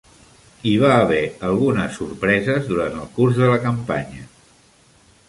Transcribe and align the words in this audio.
Hi 0.67 0.71
va 0.83 0.87
haver 1.01 1.19
algunes 1.49 1.93
sorpreses 2.01 2.65
durant 2.71 2.97
el 3.03 3.13
curs 3.19 3.39
de 3.43 3.51
la 3.53 3.61
campanya. 3.67 4.25